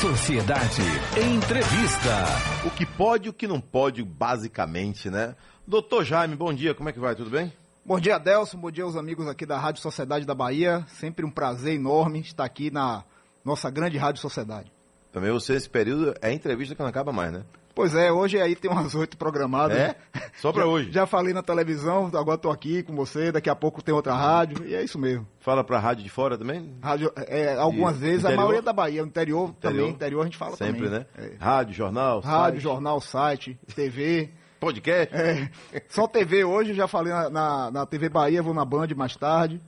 [0.00, 0.82] Sociedade
[1.16, 2.26] Entrevista.
[2.66, 5.34] O que pode e o que não pode, basicamente, né?
[5.66, 7.14] Doutor Jaime, bom dia, como é que vai?
[7.14, 7.50] Tudo bem?
[7.82, 8.58] Bom dia, Adelson.
[8.58, 10.84] Bom dia aos amigos aqui da Rádio Sociedade da Bahia.
[10.88, 13.04] Sempre um prazer enorme estar aqui na
[13.42, 14.70] nossa grande Rádio Sociedade.
[15.10, 17.42] Também você, esse período, é entrevista que não acaba mais, né?
[17.76, 19.76] Pois é, hoje aí tem umas oito programadas.
[19.76, 19.94] É?
[20.40, 20.90] Só pra já, hoje?
[20.92, 24.66] Já falei na televisão, agora tô aqui com você, daqui a pouco tem outra rádio,
[24.66, 25.28] e é isso mesmo.
[25.40, 26.74] Fala pra rádio de fora também?
[26.82, 28.32] Rádio, é, algumas E vezes, interior?
[28.34, 29.78] a maioria da Bahia, no interior, Interior?
[29.78, 31.00] também, interior a gente fala Sempre, também.
[31.00, 31.06] né?
[31.18, 31.32] É.
[31.38, 34.30] Rádio, jornal, Rádio, site, jornal, site, TV.
[34.58, 35.14] podcast.
[35.14, 35.50] É,
[35.90, 39.60] só TV hoje, já falei na, na, na TV Bahia, vou na Band mais tarde.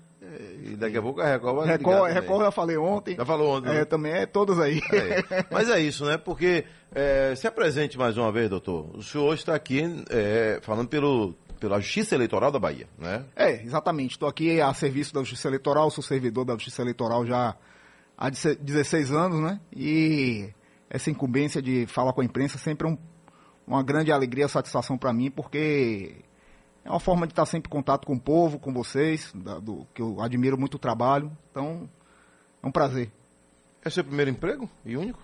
[0.64, 2.14] E daqui a pouco a Record vai ligar Record, também.
[2.14, 3.16] Record eu já falei ontem.
[3.16, 3.84] Já falou ontem, É, né?
[3.84, 4.80] também é todos aí.
[4.92, 5.44] É.
[5.50, 6.16] Mas é isso, né?
[6.16, 6.64] Porque
[6.94, 8.90] é, se apresente mais uma vez, doutor.
[8.94, 13.24] O senhor está aqui é, falando pelo, pela Justiça Eleitoral da Bahia, né?
[13.36, 14.12] É, exatamente.
[14.12, 17.56] Estou aqui a serviço da Justiça Eleitoral, sou servidor da Justiça Eleitoral já
[18.16, 19.60] há 16 anos, né?
[19.74, 20.48] E
[20.90, 22.98] essa incumbência de falar com a imprensa sempre é um-
[23.66, 26.16] uma grande alegria e satisfação para mim, porque
[26.88, 29.86] é uma forma de estar sempre em contato com o povo, com vocês, da- do,
[29.94, 31.30] que eu admiro muito o trabalho.
[31.50, 31.88] Então,
[32.62, 33.10] é um prazer.
[33.84, 35.18] É seu primeiro emprego e único?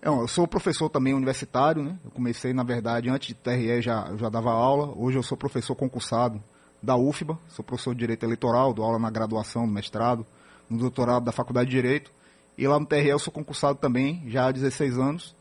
[0.00, 1.98] É, Eu sou professor também universitário, né?
[2.04, 4.92] Eu comecei, na verdade, antes de TRE já, eu já dava aula.
[4.96, 6.42] Hoje eu sou professor concursado
[6.82, 10.26] da UFBA, sou professor de Direito Eleitoral, dou aula na graduação, no mestrado,
[10.68, 12.10] no doutorado da Faculdade de Direito.
[12.58, 15.36] E lá no TRE eu sou concursado também, já há 16 anos.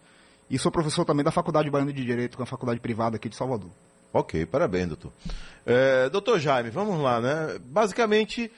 [0.49, 3.29] E sou professor também da Faculdade Baiana de Direito, que é uma faculdade privada aqui
[3.29, 3.69] de Salvador.
[4.13, 5.11] Ok, parabéns, doutor.
[5.65, 7.59] É, doutor Jaime, vamos lá, né?
[7.63, 8.51] Basicamente,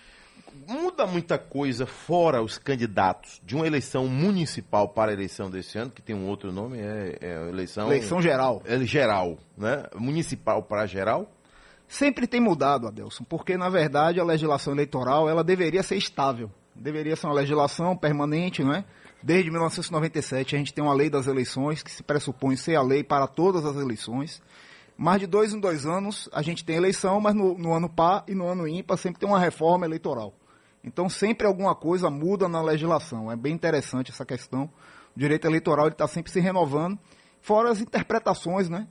[0.67, 5.91] muda muita coisa fora os candidatos de uma eleição municipal para a eleição desse ano,
[5.91, 7.87] que tem um outro nome, é, é a eleição...
[7.87, 8.61] Eleição geral.
[8.65, 9.85] É geral, né?
[9.95, 11.29] Municipal para geral.
[11.87, 16.49] Sempre tem mudado, Adelson, porque na verdade a legislação eleitoral ela deveria ser estável.
[16.73, 18.83] Deveria ser uma legislação permanente, não é?
[19.21, 23.03] Desde 1997 a gente tem uma lei das eleições que se pressupõe ser a lei
[23.03, 24.41] para todas as eleições.
[24.97, 28.23] Mas de dois em dois anos a gente tem eleição, mas no, no ano par
[28.27, 30.33] e no ano ímpar sempre tem uma reforma eleitoral.
[30.83, 33.31] Então sempre alguma coisa muda na legislação.
[33.31, 34.69] É bem interessante essa questão.
[35.15, 36.97] O direito eleitoral está sempre se renovando,
[37.41, 38.87] fora as interpretações, né?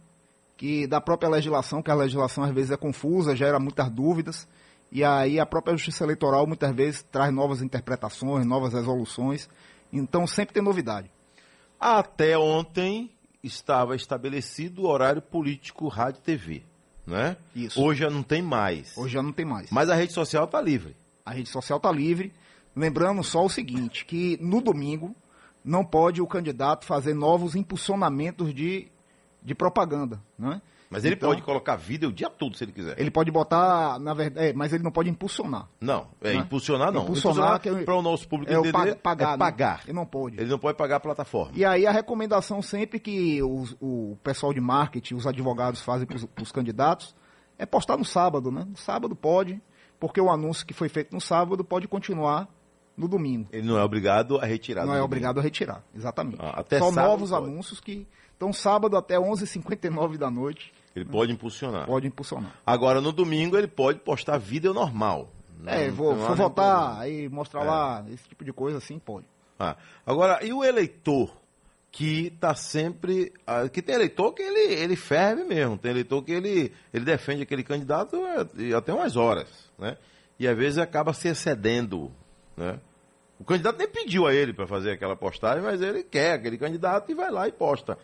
[0.62, 4.46] que da própria legislação, que a legislação às vezes é confusa, gera muitas dúvidas,
[4.92, 9.48] e aí a própria justiça eleitoral muitas vezes traz novas interpretações, novas resoluções,
[9.92, 11.10] então sempre tem novidade.
[11.80, 13.10] Até ontem
[13.42, 16.62] estava estabelecido o horário político rádio e TV,
[17.06, 17.36] né?
[17.54, 17.80] Isso.
[17.80, 18.96] Hoje já não tem mais.
[18.96, 19.70] Hoje já não tem mais.
[19.70, 20.96] Mas a rede social está livre.
[21.24, 22.32] A rede social está livre,
[22.74, 25.14] lembrando só o seguinte, que no domingo
[25.64, 28.88] não pode o candidato fazer novos impulsionamentos de,
[29.42, 30.60] de propaganda, né?
[30.92, 33.00] Mas ele Então, pode colocar vídeo o dia todo se ele quiser.
[33.00, 35.66] Ele pode botar, na verdade, é, mas ele não pode impulsionar.
[35.80, 36.40] Não, é Né?
[36.40, 37.04] impulsionar não.
[37.04, 39.38] Impulsionar, é- para o nosso público É entender pa- pagar, é né?
[39.38, 39.80] pagar.
[39.84, 40.38] Ele não pode.
[40.38, 41.52] Ele não pode pagar a plataforma.
[41.56, 46.42] E aí a recomendação sempre que os- o pessoal de marketing, os advogados fazem para
[46.42, 47.14] os candidatos,
[47.58, 48.66] é postar no sábado, né?
[48.68, 49.60] No sábado pode,
[49.98, 52.48] porque o anúncio que foi feito no sábado pode continuar
[52.96, 53.48] no domingo.
[53.52, 54.84] Ele não é obrigado a retirar.
[54.86, 56.38] Não é obrigado a retirar, exatamente.
[56.40, 57.44] Ah, até Só sábado novos pode.
[57.46, 58.06] anúncios que...
[58.36, 61.86] Então sábado até 11h59 da noite Ele pode impulsionar.
[61.86, 62.52] pode impulsionar.
[62.66, 65.30] Agora, no domingo, ele pode postar vídeo normal.
[65.64, 67.64] É, Não- vou, vou votar, aí mostrar É.
[67.64, 69.26] lá, esse tipo de coisa assim, pode.
[69.60, 71.32] Ah, agora, e o eleitor
[71.92, 73.32] que está sempre.
[73.46, 77.42] ah, que tem eleitor que ele, ele ferve mesmo, tem eleitor que ele, ele defende
[77.42, 79.46] aquele candidato é, até umas horas,
[79.78, 79.96] né?
[80.36, 82.10] E às vezes acaba se excedendo,
[82.56, 82.78] né?
[83.38, 87.10] O candidato nem pediu a ele para fazer aquela postagem, mas ele quer aquele candidato
[87.10, 87.98] e vai lá e posta.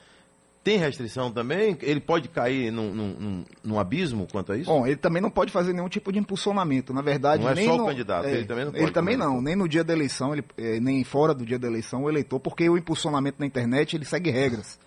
[0.65, 1.79] Tem restrição também?
[1.81, 4.69] Ele pode cair num, num, num- abismo quanto a isso?
[4.69, 6.93] Bom, ele também não pode fazer nenhum tipo de impulsionamento.
[6.93, 9.35] Na verdade, Não é só o no- candidato, ele também não Ele pode também também.
[9.35, 12.11] não, nem no dia da eleição, ele, eh, nem fora do dia da eleição, o
[12.11, 14.79] eleitor, porque o impulsionamento na internet ele segue regras.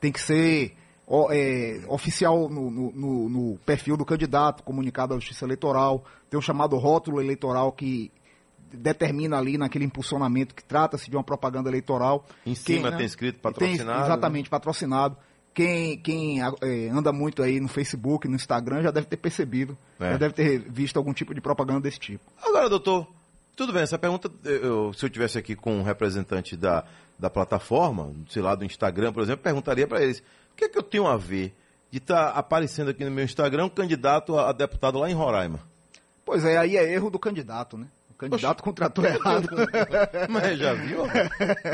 [0.00, 0.72] Tem que ser
[1.06, 6.04] ó, eh, oficial no, no- no- no perfil do candidato, comunicado à Justiça Eleitoral.
[6.30, 8.10] Tem o chamado rótulo eleitoral que
[8.72, 12.26] determina ali naquele impulsionamento que trata-se de uma propaganda eleitoral.
[12.44, 14.04] Em cima né, tem escrito tem, patrocinado, né?
[14.06, 15.16] exatamente, patrocinado.
[15.54, 20.12] Quem, quem eh, anda muito aí no Facebook, no Instagram, já deve ter percebido, É.
[20.12, 22.22] já deve ter visto algum tipo de propaganda desse tipo.
[22.42, 23.06] Agora, doutor,
[23.56, 26.84] tudo bem, essa pergunta, eu- se eu tivesse aqui com um representante da,
[27.18, 30.18] da plataforma, sei lá, do Instagram, por exemplo, perguntaria para eles,
[30.52, 31.54] o que é que eu tenho a ver
[31.90, 35.60] de estar aparecendo aqui no meu Instagram um candidato a, a deputado lá em Roraima?
[36.22, 37.86] Pois é, aí é erro do candidato, né?
[38.16, 39.46] O candidato contratou errado.
[40.30, 41.04] Mas já viu?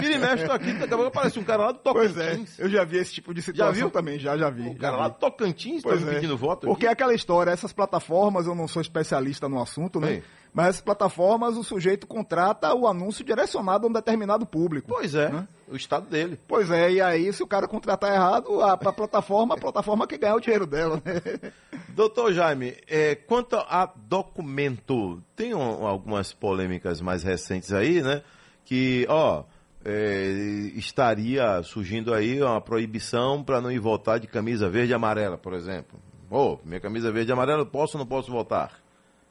[0.01, 2.59] Vira e mexe, tô aqui, daqui a pouco aparece um cara lá do é, Tocantins.
[2.59, 3.91] eu já vi esse tipo de situação viu?
[3.91, 4.69] também, já, já vi.
[4.71, 6.15] O cara já lá do Tocantins tá Pois me é.
[6.15, 6.95] pedindo voto Porque é aqui.
[6.95, 10.21] aquela história, essas plataformas, eu não sou especialista no assunto, né?
[10.55, 14.87] Mas as plataformas, o sujeito contrata o anúncio direcionado a um determinado público.
[14.89, 15.49] Pois é, Né?
[15.67, 16.39] o estado dele.
[16.47, 20.19] Pois é, e aí se o cara contratar errado, a, a plataforma, a plataforma que
[20.19, 21.01] ganha o dinheiro dela.
[21.03, 21.53] Né?
[21.89, 28.23] Doutor Jaime, é, quanto a documento, tem um- algumas polêmicas mais recentes aí, né?
[28.65, 29.45] Que, ó,
[29.85, 30.29] é,
[30.75, 35.55] estaria surgindo aí uma proibição para não ir votar de camisa verde e amarela, por
[35.55, 35.99] exemplo.
[36.31, 38.82] Ô, minha camisa verde e amarela, posso ou não posso votar?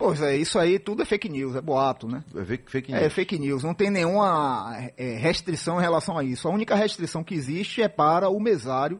[0.03, 2.23] Pois é, isso aí tudo é fake news, é boato, né?
[2.35, 3.13] É fake, É news.
[3.13, 6.47] fake news, não tem nenhuma é, restrição em relação a isso.
[6.47, 8.99] A única restrição que existe é para o mesário,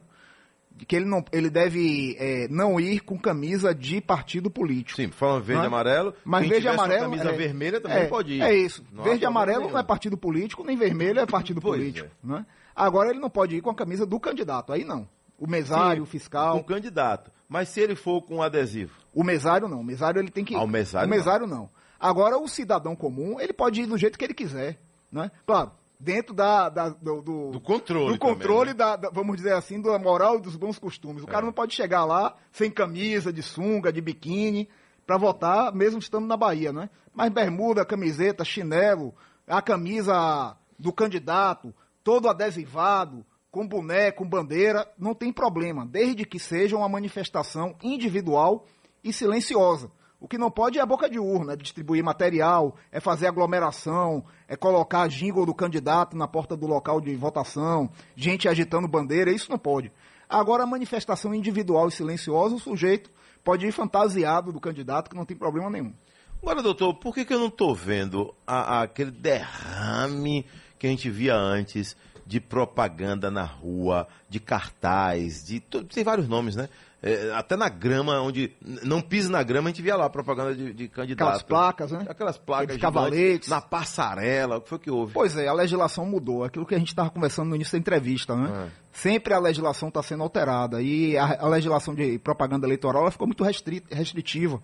[0.88, 4.96] que ele, não, ele deve é, não ir com camisa de partido político.
[5.02, 5.68] Sim, falando verde Não e é?
[5.68, 7.02] amarelo, Mas verde e amarelo.
[7.02, 8.42] camisa é, vermelha também é, pode ir.
[8.42, 8.84] É isso.
[8.92, 9.72] Não verde e amarelo nenhum.
[9.74, 12.08] não é partido político, nem vermelho é partido Pois político.
[12.08, 12.12] é.
[12.24, 12.46] Não é?
[12.76, 15.08] Agora ele não pode ir com a camisa do candidato, aí não.
[15.38, 16.58] O mesário, Sim, o fiscal.
[16.60, 17.32] Com candidato.
[17.52, 18.94] Mas se ele for com adesivo?
[19.14, 19.82] O mesário não.
[19.82, 20.56] O mesário ele tem que.
[20.56, 21.70] Ah, o mesário O mesário não.
[22.00, 24.80] Agora, o cidadão comum, ele pode ir do jeito que ele quiser.
[25.12, 25.30] Né?
[25.46, 28.74] Claro, dentro da, da- do, do, Do controle do controle também, né?
[28.74, 31.24] da, da- vamos dizer assim, da moral e dos bons costumes.
[31.24, 34.70] O cara não pode chegar lá sem camisa, de sunga, de biquíni,
[35.06, 36.90] para votar, mesmo estando na Bahia, né?
[37.14, 39.14] Mas bermuda, camiseta, chinelo,
[39.46, 46.40] a camisa do candidato, todo adesivado, com boné, com bandeira, não tem problema, desde que
[46.40, 48.66] seja uma manifestação individual
[49.04, 49.92] e silenciosa.
[50.20, 54.24] O que não pode é a boca de urna, é distribuir material, é fazer aglomeração,
[54.48, 59.50] é colocar jingle do candidato na porta do local de votação, gente agitando bandeira, isso
[59.52, 59.92] não pode.
[60.30, 63.10] Agora, a manifestação individual e silenciosa, o sujeito
[63.44, 65.94] pode ir fantasiado do candidato, que não tem problema nenhum.
[66.42, 70.46] Agora, doutor, por que, que eu não estou vendo a- a- aquele derrame
[70.80, 71.96] que a gente via antes
[72.26, 76.70] de propaganda na rua, de cartaz, de tem vários nomes, né?
[77.04, 78.52] É, até na grama, onde
[78.84, 81.28] não pise na grama, a gente via lá propaganda de, de candidato.
[81.28, 82.06] Aquelas placas, né?
[82.08, 83.50] Aquelas placas gigantes, cavaletes.
[83.50, 85.12] Na passarela, o que foi que houve?
[85.12, 86.44] Pois é, a legislação mudou.
[86.44, 88.68] Aquilo que a gente estava conversando no início da entrevista, né?
[88.68, 88.72] É.
[88.94, 90.80] Sempre a legislação está sendo alterada.
[90.80, 94.62] E a, a legislação de propaganda eleitoral ela ficou muito restri- restritiva.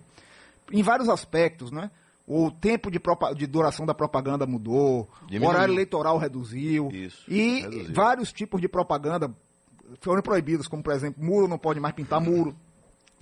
[0.70, 1.90] Em vários aspectos, né?
[2.30, 3.00] O tempo de,
[3.36, 5.48] de duração da propaganda mudou, Diminuiu.
[5.48, 6.90] o horário eleitoral reduziu.
[6.92, 7.94] Isso, E reduziu.
[7.94, 9.34] vários tipos de propaganda
[10.02, 12.54] foram proibidos, como por exemplo, muro não pode mais pintar muro,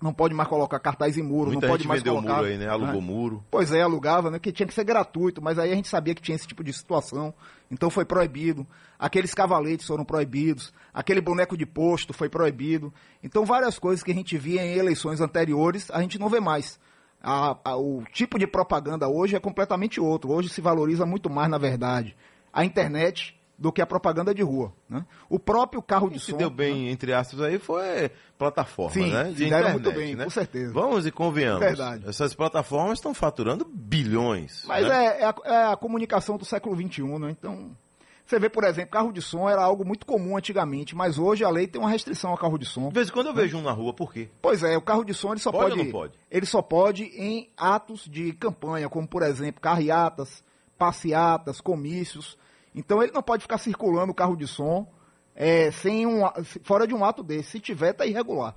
[0.02, 2.34] não pode mais colocar cartaz em muro, Muita não pode gente mais colocar.
[2.38, 2.66] muro aí, né?
[2.68, 3.44] Alugou muro.
[3.48, 4.40] Pois é, alugava, né?
[4.40, 6.72] Que tinha que ser gratuito, mas aí a gente sabia que tinha esse tipo de
[6.72, 7.32] situação.
[7.70, 8.66] Então foi proibido.
[8.98, 10.72] Aqueles cavaletes foram proibidos.
[10.92, 12.92] Aquele boneco de posto foi proibido.
[13.22, 16.78] Então várias coisas que a gente via em eleições anteriores, a gente não vê mais.
[17.22, 20.30] A- a- o tipo de propaganda hoje é completamente outro.
[20.32, 22.16] Hoje se valoriza muito mais, na verdade,
[22.52, 24.70] a internet do que a propaganda de rua.
[24.88, 25.04] Né?
[25.30, 26.36] O próprio carro de O que se som.
[26.36, 29.32] deu bem, entre aspas, aí foi plataforma, Sim, né?
[29.34, 30.72] se deram muito bem, com certeza.
[30.74, 31.60] Vamos e convenhamos.
[31.60, 32.06] Verdade.
[32.06, 34.62] Essas plataformas estão faturando bilhões.
[34.66, 35.06] Mas né?
[35.06, 37.30] é, é a, é a comunicação do século XXI, né?
[37.30, 37.70] Então,
[38.26, 41.48] você vê, por exemplo, carro de som era algo muito comum antigamente, mas hoje a
[41.48, 42.88] lei tem uma restrição ao carro de som.
[42.88, 44.28] De vez em quando eu vejo um na rua, por quê?
[44.42, 46.12] Pois é, o carro de som ele só Pode pode, pode?
[46.28, 50.42] ele só pode em atos de campanha, como por exemplo, carreatas,
[50.76, 52.36] passeatas, comícios.
[52.74, 54.88] Então ele não pode ficar circulando o carro de som
[55.34, 56.22] é, sem um,
[56.64, 57.50] fora de um ato desse.
[57.50, 58.56] Se tiver, tá irregular.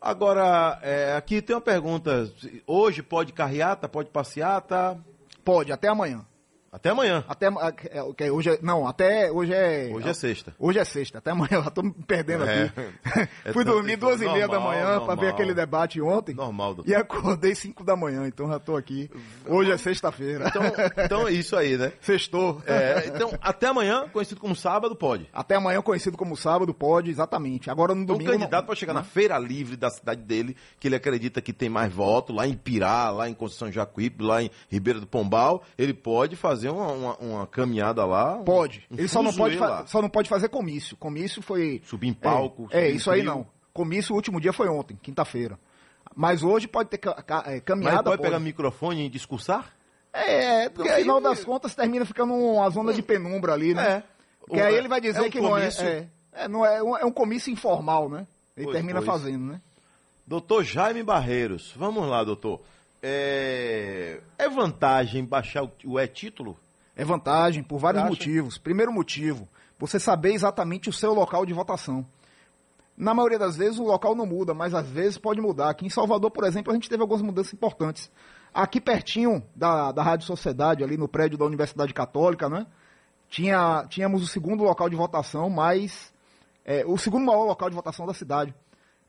[0.00, 2.32] Agora, é, aqui tem uma pergunta.
[2.66, 4.96] Hoje pode carreata, pode passeata?
[5.44, 6.24] Pode, até amanhã.
[6.72, 7.24] Até amanhã.
[7.26, 7.46] Até
[7.90, 10.54] é, o que, hoje é, não, até hoje é Hoje é sexta.
[10.56, 12.64] Hoje é sexta, até amanhã, eu já tô me perdendo É.
[12.64, 12.80] aqui.
[13.44, 16.34] É Fui dormir duas e meia da manhã para ver aquele debate ontem.
[16.34, 16.90] Normal, doutor.
[16.90, 19.10] E acordei cinco da manhã, então já tô aqui.
[19.46, 20.46] Hoje é sexta-feira.
[20.48, 20.62] Então,
[21.04, 21.92] então é isso aí, né?
[22.02, 22.62] Sextou.
[22.66, 25.28] É, então, até amanhã, conhecido como sábado, pode.
[25.32, 27.70] Até amanhã, conhecido como sábado, pode, exatamente.
[27.70, 28.38] Agora no Então, o domingo.
[28.38, 31.68] candidato não- pode chegar na feira livre da cidade dele, que ele acredita que tem
[31.68, 35.94] mais voto, lá em Pirá, lá em Conceição Jacuípe, lá em Ribeira do Pombal, ele
[35.94, 38.38] pode fazer uma, uma, uma caminhada lá.
[38.38, 38.84] Pode.
[38.90, 39.86] um Ele só não pode, lá.
[39.86, 40.96] só não pode fazer comício.
[40.96, 41.80] Comício foi.
[41.84, 43.46] Subir em palco, É, é, isso aí não.
[43.72, 45.58] Comício, o último dia foi ontem, quinta-feira.
[46.14, 47.96] Mas hoje pode ter é, Mas caminhada.
[47.98, 49.72] ele pode pegar microfone e discursar?
[50.12, 53.88] É, porque Não, afinal aí- das contas termina ficando uma zona de penumbra ali, né?
[53.88, 54.02] É.
[54.40, 55.84] Porque aí ele vai dizer é um que não é, comício.
[55.86, 58.26] é, é, não é, um, é um comício informal, né?
[58.56, 59.06] Ele Pois, termina pois.
[59.06, 59.60] fazendo, né?
[60.26, 62.60] Doutor Jaime Barreiros, vamos lá, doutor.
[63.02, 66.56] É, é vantagem baixar o, o e-título?
[66.94, 68.10] É vantagem por vários acha?
[68.10, 68.58] motivos.
[68.58, 72.06] Primeiro motivo, você saber exatamente o seu local de votação.
[72.96, 75.70] Na maioria das vezes o local não muda, mas às vezes pode mudar.
[75.70, 78.10] Aqui em Salvador, por exemplo, a gente teve algumas mudanças importantes.
[78.52, 82.66] Aqui pertinho da, da Rádio Sociedade, ali no prédio da Universidade Católica, né?
[83.28, 86.12] Tinha, tínhamos o segundo local de votação, mas.
[86.64, 88.54] é, o segundo maior local de votação da cidade.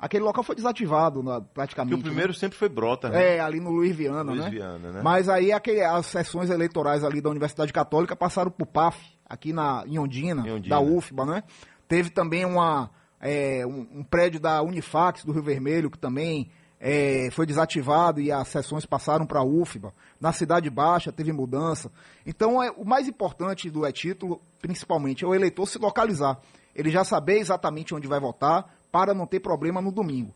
[0.01, 1.93] Aquele local foi desativado na, praticamente.
[1.93, 2.39] Que o primeiro né?
[2.39, 3.35] sempre foi Brota, né?
[3.35, 4.49] É, ali no Luiz Viana, Luiz né?
[4.49, 5.01] Viana, né?
[5.03, 9.83] Mas aí aquele, as sessões eleitorais ali da Universidade Católica passaram pro PAF, aqui na,
[9.85, 10.75] em Ondina, em Ondina.
[10.75, 11.43] da UFBA, né?
[11.87, 12.89] Teve também uma,
[13.19, 18.31] é, um, um, prédio da Unifax do Rio Vermelho, que também é, foi desativado e
[18.31, 19.93] as sessões passaram para a UFBA.
[20.19, 21.91] Na Cidade Baixa teve mudança.
[22.25, 26.39] Então, é, o mais importante do e-título, principalmente, é o eleitor se localizar.
[26.75, 30.33] Ele já saber exatamente onde vai votar, para não ter problema no domingo.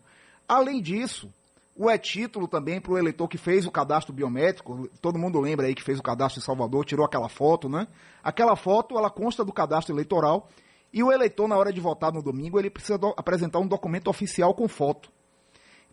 [0.48, 1.32] Além disso,
[1.74, 5.74] o e-título também para o eleitor que fez o cadastro biométrico, todo mundo lembra aí
[5.74, 7.86] que fez o cadastro em Salvador, tirou aquela foto, né?
[8.22, 10.48] Aquela foto, ela consta do cadastro eleitoral
[10.92, 14.54] e o eleitor, na hora de votar no domingo, ele precisa apresentar um documento oficial
[14.54, 15.10] com foto.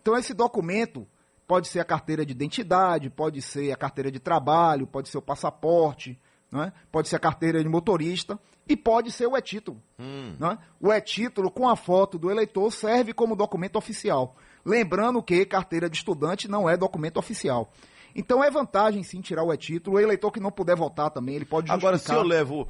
[0.01, 1.05] Então, esse documento
[1.45, 5.21] pode ser a carteira de identidade, pode ser a carteira de trabalho, pode ser o
[5.21, 6.17] passaporte,
[6.53, 6.71] né?
[6.91, 9.81] pode ser a carteira de motorista e pode ser o e-título.
[9.99, 10.35] Hum.
[10.39, 10.57] Né?
[10.79, 14.35] O e-título com a foto do eleitor serve como documento oficial.
[14.63, 17.69] Lembrando que carteira de estudante não é documento oficial.
[18.15, 19.97] Então é vantagem sim tirar o e-título.
[19.97, 21.89] O eleitor que não puder votar também, ele pode justificar.
[21.89, 22.67] Agora, se eu levo.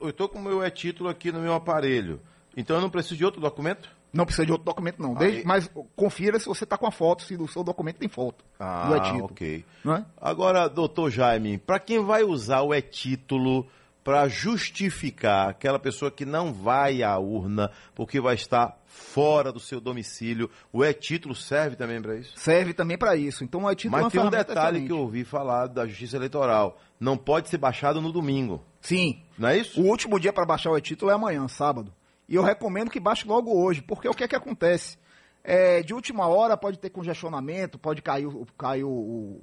[0.00, 2.20] Eu estou com o meu e-título aqui no meu aparelho,
[2.56, 3.88] então eu não preciso de outro documento?
[4.12, 5.14] Não precisa de outro documento, não.
[5.14, 8.44] Desde, mas confira se você está com a foto, se o seu documento tem foto.
[8.58, 9.24] Ah, do e-título.
[9.26, 9.64] ok.
[9.86, 10.04] É?
[10.20, 13.66] Agora, doutor Jaime, para quem vai usar o e-título
[14.02, 19.80] para justificar aquela pessoa que não vai à urna porque vai estar fora do seu
[19.80, 22.32] domicílio, o e-título serve também para isso?
[22.36, 23.44] Serve também para isso.
[23.44, 24.86] Então, o e-título Mas é tem um detalhe excelente.
[24.86, 26.78] que eu ouvi falar da Justiça Eleitoral.
[26.98, 28.64] Não pode ser baixado no domingo.
[28.80, 29.22] Sim.
[29.38, 29.80] Não é isso?
[29.80, 31.92] O último dia para baixar o e-título é amanhã, sábado.
[32.30, 34.96] E eu recomendo que baixe logo hoje, porque o que é que acontece?
[35.42, 39.42] É, de última hora pode ter congestionamento, pode cair, cair o, o,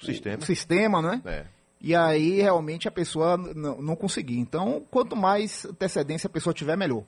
[0.00, 0.38] o sistema.
[0.38, 1.20] O sistema, né?
[1.24, 1.44] É.
[1.80, 4.38] E aí realmente a pessoa não, não conseguir.
[4.38, 7.02] Então, quanto mais antecedência a pessoa tiver, melhor.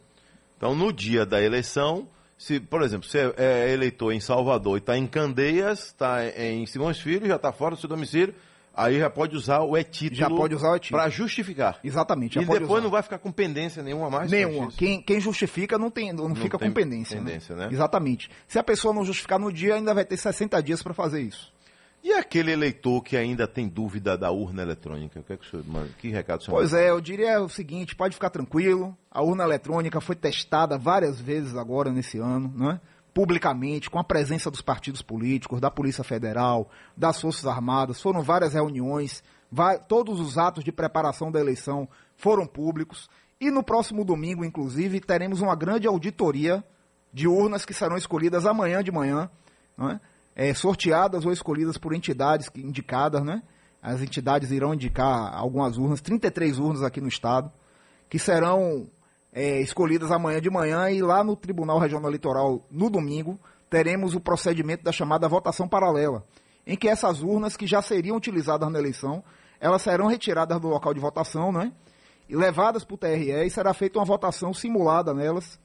[0.56, 4.98] Então, no dia da eleição, se, por exemplo, você é eleitor em Salvador e está
[4.98, 8.34] em Candeias, está em Simões Filho, já está fora do seu domicílio,
[8.74, 10.18] Aí já pode usar o e-título.
[10.18, 11.00] Já pode usar o e-título.
[11.00, 11.78] Para justificar.
[11.84, 12.38] Exatamente.
[12.38, 12.80] e depois usar.
[12.80, 14.30] não vai ficar com pendência nenhuma mais?
[14.30, 14.70] Nenhuma.
[14.72, 17.18] Quem, quem justifica não, tem, não, não fica com pendência.
[17.18, 17.66] Pendência né?
[17.66, 17.72] Né?
[17.72, 18.30] Exatamente.
[18.46, 21.52] Se a pessoa não justificar no dia, ainda vai ter 60 dias para fazer isso.
[22.02, 25.20] E aquele eleitor que ainda tem dúvida da urna eletrônica?
[25.20, 25.64] O que, é que, senhor,
[25.98, 28.96] que recado o senhor Pois é, eu diria o seguinte: pode ficar tranquilo.
[29.08, 32.80] A urna eletrônica foi testada várias vezes agora nesse ano, não é?
[33.14, 38.00] Publicamente, com a presença dos partidos políticos, da Polícia Federal, das Forças Armadas.
[38.00, 39.22] Foram várias reuniões,
[39.86, 43.08] todos os atos de preparação da eleição foram públicos.
[43.40, 46.64] E no próximo domingo, inclusive, teremos uma grande auditoria
[47.12, 49.28] de urnas que serão escolhidas amanhã de manhã,
[49.78, 50.00] é?
[50.34, 53.22] É, sorteadas ou escolhidas por entidades indicadas.
[53.22, 53.42] Né?
[53.82, 57.52] As entidades irão indicar algumas urnas, 33 urnas aqui no estado,
[58.08, 58.88] que serão
[59.32, 64.20] é, escolhidas amanhã de manhã e lá no Tribunal Regional Eleitoral, no domingo, teremos o
[64.20, 66.24] procedimento da chamada votação paralela,
[66.66, 69.24] em que essas urnas que já seriam utilizadas na eleição,
[69.58, 71.72] elas serão retiradas do local de votação, né?
[72.28, 75.58] E levadas para o TRE e será feita uma votação simulada nelas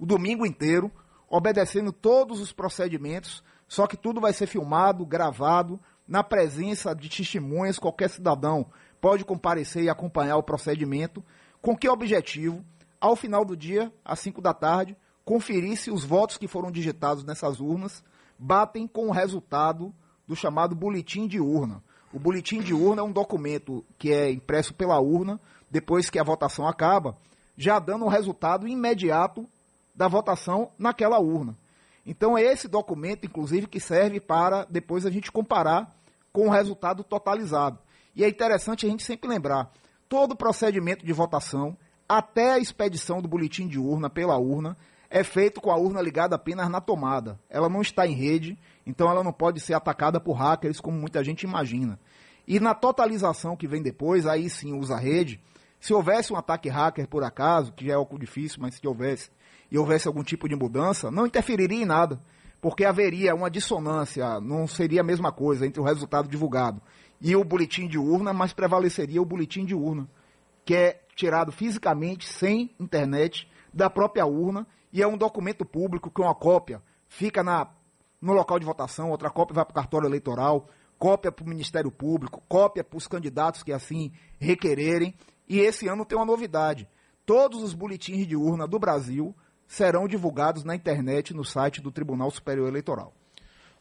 [0.00, 0.90] o domingo inteiro,
[1.28, 7.78] obedecendo todos os procedimentos, só que tudo vai ser filmado, gravado, na presença de testemunhas,
[7.78, 8.66] qualquer cidadão
[9.00, 11.22] pode comparecer e acompanhar o procedimento.
[11.60, 12.64] Com que objetivo?
[13.00, 17.24] Ao final do dia, às 5 da tarde, conferir se os votos que foram digitados
[17.24, 18.04] nessas urnas
[18.38, 19.94] batem com o resultado
[20.26, 21.82] do chamado boletim de urna.
[22.12, 25.40] O boletim de urna é um documento que é impresso pela urna
[25.70, 27.16] depois que a votação acaba,
[27.56, 29.48] já dando o um resultado imediato
[29.94, 31.56] da votação naquela urna.
[32.04, 35.94] Então é esse documento, inclusive, que serve para depois a gente comparar
[36.32, 37.78] com o resultado totalizado.
[38.16, 39.70] E é interessante a gente sempre lembrar,
[40.08, 41.76] todo procedimento de votação
[42.10, 44.76] até a expedição do boletim de urna pela urna
[45.08, 47.38] é feito com a urna ligada apenas na tomada.
[47.48, 51.22] Ela não está em rede, então ela não pode ser atacada por hackers como muita
[51.22, 52.00] gente imagina.
[52.48, 55.40] E na totalização que vem depois, aí sim usa rede.
[55.78, 59.30] Se houvesse um ataque hacker por acaso, que já é algo difícil, mas se houvesse,
[59.70, 62.20] e houvesse algum tipo de mudança, não interferiria em nada,
[62.60, 66.82] porque haveria uma dissonância, não seria a mesma coisa entre o resultado divulgado
[67.20, 70.08] e o boletim de urna, mas prevaleceria o boletim de urna
[70.70, 76.20] que é tirado fisicamente, sem internet, da própria urna, e é um documento público que
[76.20, 77.68] uma cópia fica na,
[78.22, 81.90] no local de votação, outra cópia vai para o cartório eleitoral, cópia para o Ministério
[81.90, 85.12] Público, cópia para os candidatos que assim requererem.
[85.48, 86.86] E esse ano tem uma novidade:
[87.26, 89.34] todos os boletins de urna do Brasil
[89.66, 93.12] serão divulgados na internet no site do Tribunal Superior Eleitoral.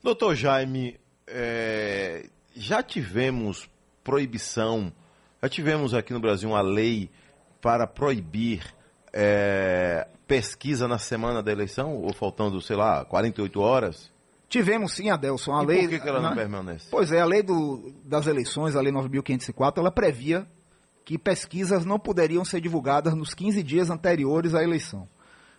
[0.02, 3.70] Doutor Jaime, é, já tivemos
[4.04, 4.92] proibição
[5.42, 7.10] já tivemos aqui no Brasil uma lei
[7.62, 8.64] para proibir
[9.14, 14.12] é, pesquisa na semana da eleição, ou faltando, sei lá, 48 horas?
[14.48, 15.82] Tivemos sim, Adelson, a e lei...
[15.82, 16.36] por que, que ela não né?
[16.36, 16.88] permanece?
[16.90, 20.48] Pois é, a lei do, das eleições, a lei 9.504, ela previa
[21.06, 25.08] que pesquisas não poderiam ser divulgadas nos 15 dias anteriores à eleição.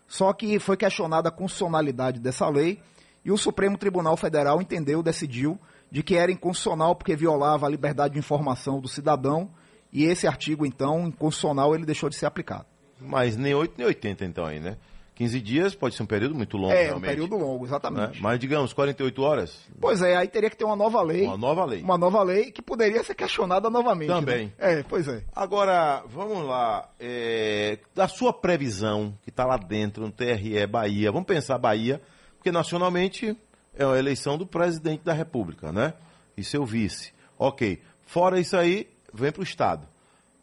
[0.07, 2.81] Só que foi questionada a constitucionalidade dessa lei
[3.25, 5.59] e o Supremo Tribunal Federal entendeu, decidiu,
[5.91, 9.51] de que era inconstitucional porque violava a liberdade de informação do cidadão
[9.93, 12.67] e esse artigo, então, inconstitucional, ele deixou de ser aplicado.
[13.01, 14.77] Mas nem 8 nem 80 então aí, né?
[15.21, 17.11] 15 dias pode ser um período muito longo, é, um realmente.
[17.11, 17.69] período longo, né?
[17.69, 18.23] exatamente.
[18.23, 21.27] Mas digamos, 48 horas, Pois é, aí teria que ter uma nova lei.
[21.27, 21.83] uma nova lei.
[21.83, 24.09] Uma nova lei que poderia ser questionada novamente.
[24.09, 24.47] Também.
[24.47, 24.53] né?
[24.59, 25.23] É, pois é.
[25.37, 26.89] Agora, vamos lá.
[26.99, 32.01] É, da sua previsão, que está lá dentro, no TRE Bahia, vamos pensar Bahia,
[32.39, 33.37] porque nacionalmente
[33.75, 35.93] é a eleição do presidente da República, né?
[36.35, 37.13] E seu vice.
[37.39, 37.83] Ok.
[38.07, 39.87] Fora isso aí, vem para o Estado.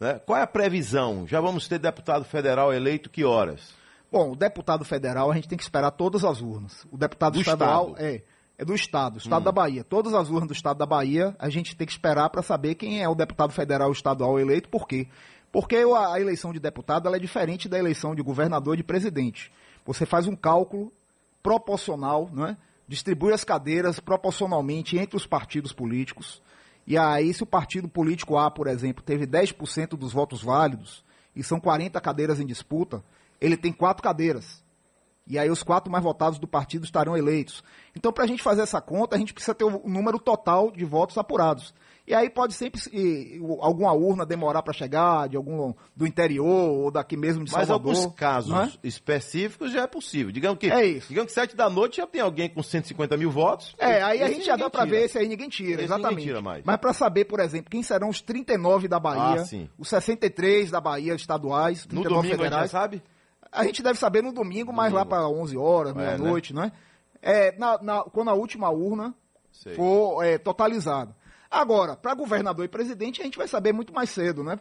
[0.00, 0.20] Né?
[0.24, 1.26] Qual é a previsão?
[1.26, 3.74] Já vamos ter deputado federal eleito que horas?
[4.10, 6.86] Bom, o deputado federal a gente tem que esperar todas as urnas.
[6.90, 8.04] O deputado Do estadual estado?
[8.04, 8.22] é
[8.58, 9.44] é do estado, estado Hum.
[9.44, 9.84] da Bahia.
[9.84, 13.00] Todas as urnas do estado da Bahia a gente tem que esperar para saber quem
[13.00, 14.68] é o deputado federal estadual eleito.
[14.68, 15.06] Por quê?
[15.52, 19.52] Porque a, eleição de deputado é diferente da eleição de governador e de presidente.
[19.86, 20.92] Você faz um cálculo
[21.40, 22.56] proporcional, não é?
[22.86, 26.42] distribui as cadeiras proporcionalmente entre os partidos políticos.
[26.88, 31.04] E aí, se o partido político A, por exemplo, teve 10% dos votos válidos
[31.36, 33.04] e são 40 cadeiras em disputa,
[33.38, 34.64] ele tem quatro cadeiras.
[35.26, 37.62] E aí os quatro mais votados do partido estarão eleitos.
[37.94, 40.82] Então, para a gente fazer essa conta, a gente precisa ter o número total de
[40.86, 41.74] votos apurados.
[42.08, 46.90] E aí pode sempre e, alguma urna demorar para chegar, de algum do interior ou
[46.90, 47.94] daqui mesmo de Mas Salvador.
[47.94, 48.70] alguns casos é?
[48.82, 50.32] específicos já é possível.
[50.32, 51.08] Digamos que, É isso.
[51.08, 53.74] digamos que 7 da noite já tem alguém com 150 mil votos.
[53.78, 56.10] É, aí a gente já dá para ver esse aí ninguém tira, Esse exatamente.
[56.12, 56.64] ninguém tira mais.
[56.64, 60.80] Mas para saber, por exemplo, quem serão os 39 da Bahia, Ah, os 63 da
[60.80, 62.70] Bahia estaduais, No 39 domingo a gente já federais.
[62.70, 63.02] sabe?
[63.52, 66.04] A gente deve saber no domingo, mais lá para 11 horas, né?
[66.06, 66.72] meia-noite, não é?
[67.20, 69.14] É, na- na- quando a última urna
[69.52, 69.74] Sei.
[69.74, 71.14] for é, totalizada.
[71.50, 74.58] Agora, para governador e presidente, a gente vai saber muito mais cedo, né?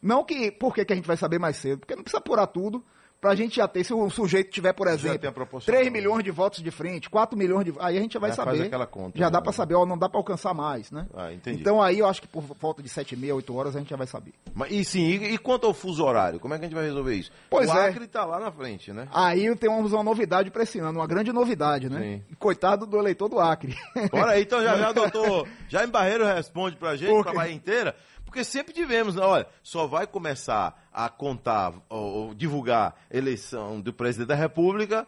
[0.00, 0.50] Não que.
[0.50, 1.80] Por que, que a gente vai saber mais cedo?
[1.80, 2.84] Porque não precisa apurar tudo.
[3.22, 5.96] Pra gente já ter, se o sujeito tiver, por exemplo, proporcional, 3 né?
[6.00, 7.72] milhões de votos de frente, 4 milhões de.
[7.78, 8.66] Aí a gente já vai Já faz saber.
[8.66, 9.30] aquela conta, já né?
[9.30, 11.06] dá pra saber, ó, não dá pra alcançar mais, né?
[11.14, 11.60] Ah, entendi.
[11.60, 13.90] Então aí eu acho que por volta de 7 e meia, 8 horas, a gente
[13.90, 14.32] já vai saber.
[14.52, 16.40] Mas, e sim, e, e quanto ao fuso horário?
[16.40, 17.30] Como é que a gente vai resolver isso?
[17.48, 17.90] Pois o é.
[17.90, 19.06] Acre tá lá na frente, né?
[19.12, 22.00] Aí temos uma novidade pra esse ano, uma grande novidade, né?
[22.00, 22.36] Sim.
[22.40, 23.76] Coitado do eleitor do Acre.
[24.10, 27.34] Bora aí, então já já, doutor Jaime Barreiro responde pra gente, Por pra?
[27.34, 27.94] Bahia inteira,
[28.32, 29.22] porque sempre tivemos, né?
[29.22, 35.06] Olha, só vai começar a contar, ou, divulgar eleição do presidente da República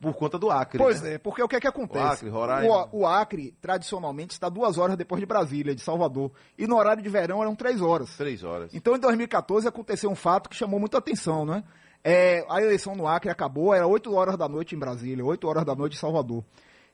[0.00, 0.78] por conta do Acre.
[0.78, 1.14] Pois né?
[1.14, 2.02] é, porque o que é que acontece?
[2.02, 2.88] O Acre, Roraima.
[2.90, 6.32] O, o Acre, tradicionalmente, está duas horas depois de Brasília, de Salvador.
[6.56, 8.16] E no horário de verão eram três horas.
[8.16, 8.72] Três horas.
[8.72, 11.62] Então, em 2014, aconteceu um fato que chamou muita atenção, né?
[12.02, 15.64] É, a eleição no Acre acabou, era 8 horas da noite em Brasília, 8 horas
[15.66, 16.42] da noite em Salvador.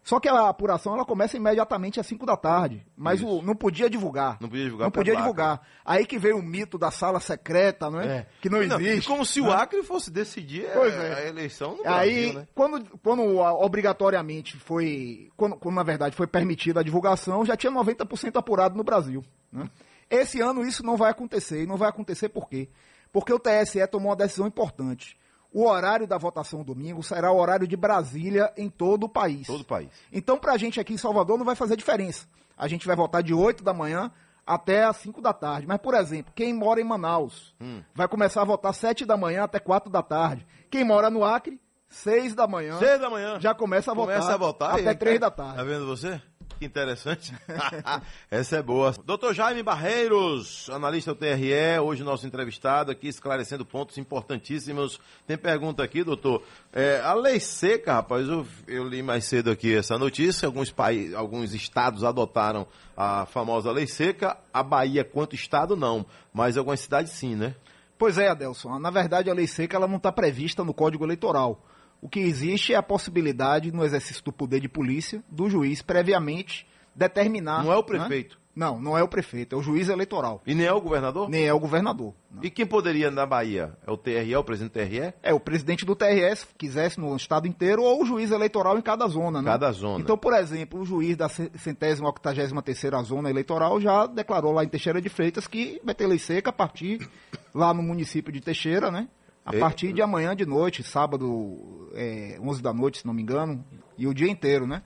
[0.03, 3.91] Só que a apuração ela começa imediatamente às 5 da tarde, mas o- não podia
[3.91, 4.39] divulgar.
[4.41, 5.61] Não podia divulgar Não podia divulgar.
[5.85, 8.27] Aí que veio o mito da sala secreta, não é?
[8.41, 9.07] Que não existe.
[9.07, 11.15] como se o Acre fosse decidir a- Pois é.
[11.15, 12.49] a eleição no Aí, Brasil, né?
[12.55, 13.39] quando, quando
[13.83, 18.85] obrigatoriamente foi, quando, quando, na verdade foi permitida a divulgação, já tinha 90% apurado no
[18.85, 19.23] Brasil.
[19.53, 19.69] né?
[20.11, 21.63] Esse ano isso não vai acontecer.
[21.63, 22.69] E não vai acontecer por quê?
[23.13, 25.17] Porque o TSE tomou uma decisão importante.
[25.59, 29.47] O horário da votação domingo será o horário de Brasília em todo o país.
[29.47, 29.88] Todo o país.
[30.12, 32.27] Então, pra gente aqui em Salvador não vai fazer diferença.
[32.57, 34.12] A gente vai votar de 8 da manhã
[34.47, 35.66] até às 5 da tarde.
[35.66, 37.83] Mas, por exemplo, quem mora em Manaus Hum.
[37.94, 40.47] vai começar a votar 7 da manhã até 4 da tarde.
[40.71, 42.79] Quem mora no Acre, 6 da manhã.
[42.79, 43.40] Seis da manhã.
[43.40, 44.14] Já começa a votar.
[44.16, 44.75] Começa a votar.
[44.79, 45.64] Até aí, 3 da Tá tarde.
[45.64, 46.21] vendo você?
[46.59, 47.33] Que interessante.
[48.29, 48.92] Essa é boa.
[49.05, 54.99] Doutor Jaime Barreiros, analista do TRE, hoje nosso entrevistado aqui, esclarecendo pontos importantíssimos.
[55.25, 56.42] Tem pergunta aqui, doutor.
[56.73, 60.47] É, a lei seca, rapaz, eu, eu li mais cedo aqui essa notícia.
[60.47, 62.66] Alguns, países, alguns estados adotaram
[62.97, 64.37] a famosa lei seca.
[64.53, 66.05] A Bahia, quanto estado, não.
[66.35, 67.55] Mas algumas cidades sim, né?
[67.97, 68.81] Pois é, Adelson.
[68.81, 71.62] Na verdade, a lei seca ela não está prevista no Código Eleitoral.
[72.01, 76.67] O que existe é a possibilidade, no exercício do poder de polícia, do juiz previamente
[76.95, 77.63] determinar.
[77.65, 77.87] Não é o né?
[77.87, 78.39] prefeito.
[78.55, 80.43] Não, não é o prefeito, é o juiz eleitoral.
[80.45, 81.29] E nem é o governador?
[81.31, 82.13] Nem é o governador.
[82.29, 82.43] não.
[82.43, 83.77] E quem poderia na Bahia?
[83.87, 85.15] É o TRE, o presidente do TRE?
[85.23, 89.07] É, o presidente do TRS quisesse no estado inteiro ou o juiz eleitoral em cada
[89.07, 89.49] zona, né?
[89.49, 90.01] Cada zona.
[90.03, 94.65] Então, por exemplo, o juiz da ce- centésima octagésima terceira zona eleitoral já declarou lá
[94.65, 97.09] em Teixeira de Freitas que vai ter lei seca a partir
[97.55, 99.07] lá no município de Teixeira, né?
[99.51, 103.23] A E- partir de amanhã de noite, sábado, é, 11 da noite, se não me
[103.23, 103.65] engano,
[103.97, 104.83] e o dia inteiro, né?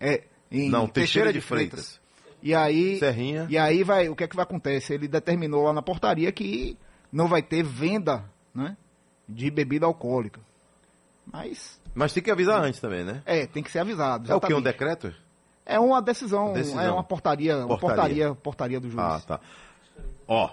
[0.00, 1.80] É, em Não, Teixeira, Teixeira de de Freitas.
[1.98, 2.08] Freitas.
[2.42, 3.46] E aí, Serrinha.
[3.50, 4.94] e aí vai, o que é que vai acontecer?
[4.94, 6.78] Ele determinou lá na portaria que
[7.12, 8.76] não vai ter venda, né,
[9.28, 10.40] de bebida alcoólica.
[11.30, 13.22] Mas, Mas tem que avisar antes também, né?
[13.26, 14.30] é, tem que ser avisado.
[14.30, 14.46] É o que?
[14.46, 14.64] Um exatamente.
[14.64, 15.14] decreto?
[15.66, 16.80] É uma decisão, Decisão.
[16.80, 17.96] é uma portaria, uma Portaria.
[18.28, 19.04] portaria, portaria do juiz.
[19.04, 19.40] Ah, tá.
[20.26, 20.50] Ó.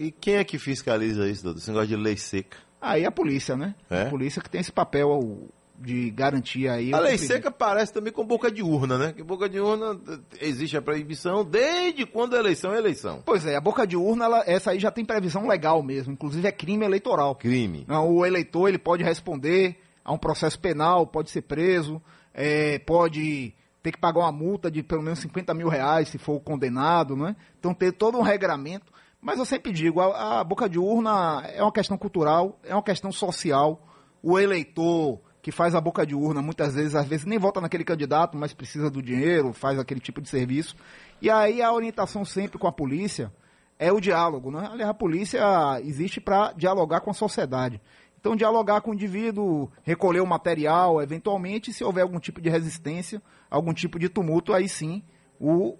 [0.00, 1.58] E quem é que fiscaliza isso, doutor?
[1.58, 2.56] Esse negócio de lei seca.
[2.80, 3.74] Aí a polícia, né?
[3.90, 4.02] É?
[4.04, 5.46] A polícia que tem esse papel
[5.78, 6.92] de garantir aí.
[6.94, 9.12] A lei seca parece também com boca de urna, né?
[9.12, 13.22] Que boca de urna eh, existe a proibição desde quando a eleição é eleição.
[13.26, 16.46] Pois é, a boca de urna, ela- essa aí já tem previsão legal mesmo, inclusive
[16.48, 17.34] é crime eleitoral.
[17.34, 17.84] Crime.
[17.88, 22.00] O eleitor ele pode responder a um processo penal, pode ser preso,
[22.32, 26.40] é, pode ter que pagar uma multa de pelo menos 50 mil reais se for
[26.40, 27.36] condenado, né?
[27.58, 28.90] Então tem todo um regramento.
[29.20, 32.82] Mas eu sempre digo, a, a boca de urna é uma questão cultural, é uma
[32.82, 33.86] questão social.
[34.22, 37.84] O eleitor que faz a boca de urna, muitas vezes, às vezes nem vota naquele
[37.84, 40.76] candidato, mas precisa do dinheiro, faz aquele tipo de serviço.
[41.20, 43.32] E aí a orientação sempre com a polícia
[43.78, 44.68] é o diálogo, né?
[44.70, 45.40] Aliás, a polícia
[45.82, 47.80] existe para dialogar com a sociedade.
[48.20, 53.22] Então, dialogar com o indivíduo, recolher o material, eventualmente, se houver algum tipo de resistência,
[53.50, 55.02] algum tipo de tumulto, aí sim
[55.40, 55.78] o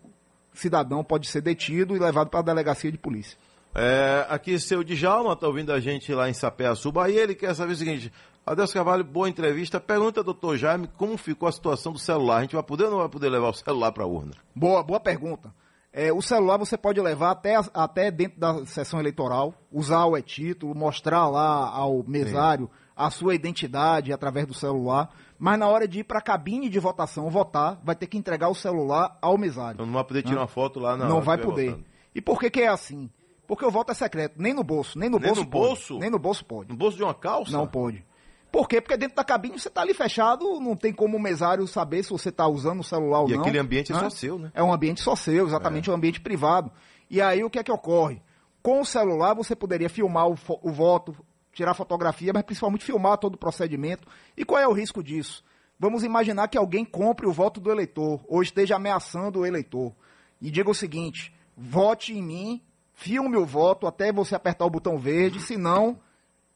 [0.52, 3.38] cidadão pode ser detido e levado para a delegacia de polícia.
[3.74, 7.22] É, aqui seu Djalma tá ouvindo a gente lá em Sapé-Açu, Bahia.
[7.22, 8.12] Ele quer saber o seguinte:
[8.44, 9.78] Adeus Carvalho, boa entrevista.
[9.78, 12.38] Pergunta, doutor Jaime, como ficou a situação do celular?
[12.38, 14.32] A gente vai poder ou não vai poder levar o celular para a urna?
[14.54, 15.54] Boa, boa pergunta.
[15.92, 20.74] É, o celular você pode levar até, até dentro da sessão eleitoral, usar o e-título,
[20.74, 25.10] mostrar lá ao mesário a sua identidade através do celular,
[25.40, 28.48] mas na hora de ir para a cabine de votação votar, vai ter que entregar
[28.50, 29.74] o celular ao mesário.
[29.76, 31.70] Então não vai poder tirar uma foto lá na não vai poder.
[31.70, 31.84] votando.
[32.14, 33.08] E por que, que é assim?
[33.46, 35.66] Porque o voto é secreto, nem no bolso, nem no Nem bolso no pode.
[35.66, 35.98] bolso?
[35.98, 36.68] Nem no bolso pode.
[36.70, 37.50] No bolso de uma calça?
[37.52, 38.04] Não pode.
[38.52, 38.80] Por quê?
[38.80, 42.10] Porque dentro da cabine você está ali fechado, não tem como o mesário saber se
[42.10, 43.40] você está usando o celular ou E não.
[43.40, 44.00] aquele ambiente é né?
[44.02, 44.50] só seu, né?
[44.54, 46.70] É um ambiente só seu, exatamente um ambiente privado.
[47.08, 48.20] E aí o que é que ocorre?
[48.62, 51.14] Com o celular você poderia filmar o, o voto,
[51.52, 54.06] tirar fotografia, mas principalmente filmar todo o procedimento.
[54.36, 55.44] E qual é o risco disso?
[55.78, 59.92] Vamos imaginar que alguém compre o voto do eleitor ou esteja ameaçando o eleitor.
[60.40, 64.98] E diga o seguinte: vote em mim, filme o voto até você apertar o botão
[64.98, 65.98] verde, senão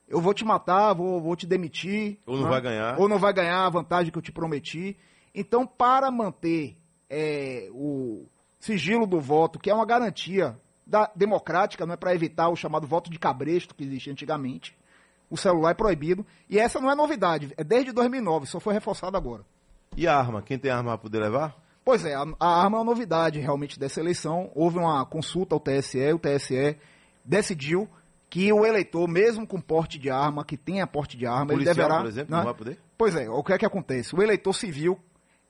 [0.06, 2.18] eu vou te matar, vou, vou te demitir.
[2.26, 2.50] Ou não né?
[2.50, 3.00] vai ganhar.
[3.00, 4.96] Ou não vai ganhar a vantagem que eu te prometi.
[5.34, 6.76] Então, para manter
[7.08, 8.26] é, o
[8.60, 12.86] sigilo do voto, que é uma garantia da, democrática, não é para evitar o chamado
[12.86, 14.76] voto de cabresto que existia antigamente,
[15.30, 16.26] o celular é proibido.
[16.48, 19.44] E essa não é novidade, é desde 2009, só foi reforçado agora.
[19.96, 20.42] E a arma?
[20.42, 21.56] Quem tem arma vai poder levar?
[21.84, 24.50] Pois é, a, a arma é uma novidade realmente dessa eleição.
[24.54, 26.76] Houve uma consulta ao TSE, o TSE
[27.24, 27.88] decidiu
[28.28, 31.74] que o eleitor, mesmo com porte de arma, que tenha porte de arma, ele Policial,
[31.74, 32.00] deverá.
[32.00, 32.36] por exemplo, né?
[32.38, 32.78] não vai poder?
[32.98, 34.16] Pois é, o que é que acontece?
[34.16, 34.98] O eleitor civil,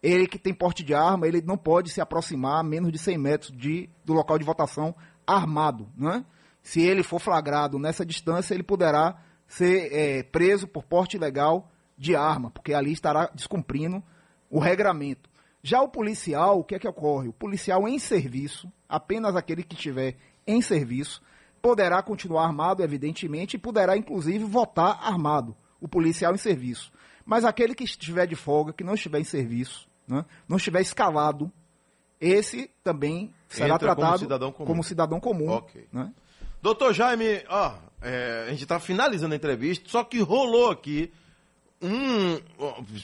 [0.02, 3.16] ele que tem porte de arma, ele não pode se aproximar a menos de 100
[3.16, 4.94] metros de, do local de votação
[5.26, 6.24] armado, né?
[6.62, 12.16] Se ele for flagrado nessa distância, ele poderá ser eh, preso por porte ilegal de
[12.16, 14.02] arma, porque ali estará descumprindo
[14.50, 15.30] o regramento.
[15.62, 17.28] Já o policial, o que é que ocorre?
[17.28, 21.22] O policial em serviço, apenas aquele que estiver em serviço,
[21.62, 26.92] poderá continuar armado, evidentemente, e poderá, inclusive, votar armado, o policial em serviço.
[27.24, 31.50] Mas aquele que estiver de folga, que não estiver em serviço, né, não estiver escalado,
[32.20, 34.66] esse também será Entra como tratado cidadão comum.
[34.66, 35.48] como cidadão comum.
[35.48, 35.88] Ok.
[35.90, 36.12] né?
[36.64, 41.12] Doutor Jaime, ó, é, a gente está finalizando a entrevista, só que rolou aqui
[41.82, 42.40] um.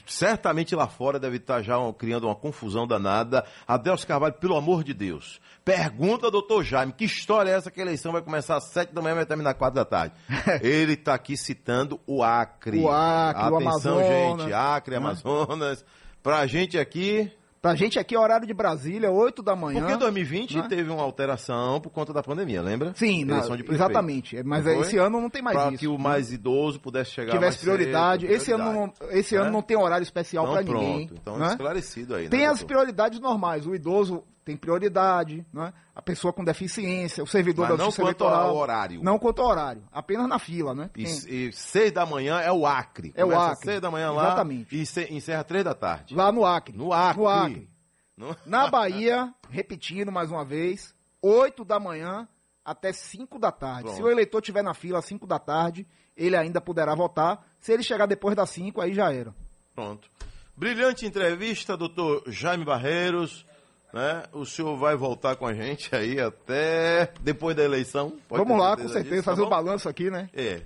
[0.06, 3.44] Certamente lá fora deve estar já um- criando uma confusão danada.
[3.68, 5.38] Adelso Carvalho, pelo amor de Deus.
[5.62, 9.02] Pergunta, doutor Jaime, que história é essa que a eleição vai começar às sete da
[9.02, 10.14] manhã e vai terminar às quatro da tarde?
[10.62, 12.78] Ele está aqui citando o Acre.
[12.78, 15.84] O Acre, o Atenção, Amazonas, gente, Acre, Amazonas.
[16.22, 17.30] Pra gente aqui,
[17.62, 19.80] Pra gente aqui é horário de Brasília, 8 da manhã.
[19.80, 20.66] porque 2020 né?
[20.66, 22.92] teve uma alteração por conta da pandemia, lembra?
[22.94, 24.38] Sim, na- exatamente.
[24.38, 24.82] É, Mas Não foi?
[24.86, 25.78] esse ano não tem mais Para isso.
[25.78, 28.26] que o mais idoso pudesse chegar tivesse mais prioridade.
[28.26, 28.94] cedo, Esse, ano prioridade.
[29.00, 29.40] não, esse Né?
[29.42, 30.86] ano não tem horário especial Não, para pronto.
[30.86, 31.10] ninguém.
[31.12, 31.48] Então, né?
[31.48, 32.24] esclarecido aí.
[32.24, 32.66] né, Tem as doutor?
[32.66, 33.66] prioridades normais.
[33.66, 35.72] O idoso tem prioridade, né?
[35.94, 38.48] a pessoa com deficiência, o servidor Mas da não Justiça quanto Eleitoral.
[38.50, 39.02] ao horário.
[39.02, 39.82] Não quanto ao horário.
[39.92, 40.90] Apenas na fila, né?
[40.96, 41.04] E,
[41.48, 43.12] e seis da manhã é o Acre.
[43.14, 43.64] É o Começa Acre.
[43.64, 44.80] seis da manhã lá Exatamente.
[44.80, 46.14] e se- encerra três da tarde.
[46.14, 46.76] Lá no Acre.
[46.76, 47.20] No Acre.
[47.22, 47.70] No Acre.
[48.16, 52.26] No- Na Bahia, repetindo mais uma vez, 8 da manhã
[52.64, 53.82] até 5 da tarde.
[53.84, 53.96] Pronto.
[53.96, 57.46] Se o eleitor estiver na fila às 5 da tarde, ele ainda poderá votar.
[57.58, 59.34] Se ele chegar depois das 5, aí já era.
[59.74, 60.10] Pronto.
[60.56, 63.46] Brilhante entrevista, doutor Jaime Barreiros.
[63.92, 64.22] Né?
[64.32, 68.12] O senhor vai voltar com a gente aí até depois da eleição.
[68.28, 69.50] Pode Vamos lá, com certeza, disso, tá fazer o bom?
[69.50, 70.28] balanço aqui, né?
[70.34, 70.62] É.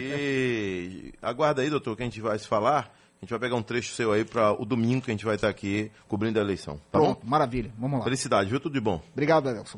[0.00, 2.92] E aguarda aí, doutor, que a gente vai se falar.
[3.20, 5.36] A gente vai pegar um trecho seu aí para o domingo que a gente vai
[5.36, 6.76] estar aqui cobrindo a eleição.
[6.92, 7.30] Tá Pronto, bom?
[7.30, 7.72] maravilha.
[7.78, 8.04] Vamos lá.
[8.04, 8.60] Felicidade, viu?
[8.60, 9.00] Tudo de bom.
[9.12, 9.72] Obrigado, Adelson.